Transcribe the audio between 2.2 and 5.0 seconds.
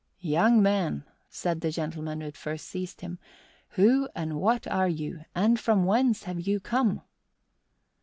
who had first seized him, "who and what are